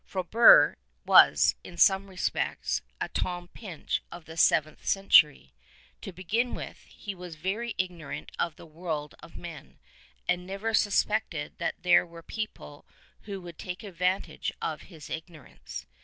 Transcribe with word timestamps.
Frobert 0.03 0.77
was, 1.05 1.53
in 1.63 1.77
some 1.77 2.07
respects, 2.09 2.81
a 2.99 3.07
Tom 3.07 3.49
Pinch 3.49 4.01
of 4.11 4.25
the 4.25 4.35
seventh 4.35 4.83
century. 4.83 5.53
To 6.01 6.11
begin 6.11 6.55
with, 6.55 6.79
he 6.87 7.13
was 7.13 7.35
very 7.35 7.75
ignorant 7.77 8.31
of 8.39 8.55
the 8.55 8.65
world 8.65 9.13
of 9.19 9.35
men, 9.37 9.77
and 10.27 10.47
never 10.47 10.73
suspected 10.73 11.53
that 11.59 11.75
there 11.83 12.03
were 12.07 12.23
people 12.23 12.87
who 13.25 13.39
would 13.41 13.59
take 13.59 13.83
advantage 13.83 14.51
of 14.59 14.81
his 14.89 15.07
ignorance. 15.07 15.85